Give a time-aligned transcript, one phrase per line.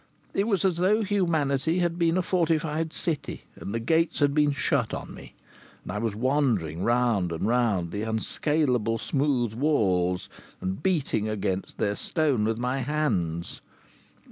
[0.33, 4.49] It was as though humanity had been a fortified city and the gates had been
[4.51, 5.35] shut on me,
[5.83, 10.27] and I was wandering round and round the unscalable smooth walls,
[10.59, 13.61] and beating against their stone with my hands.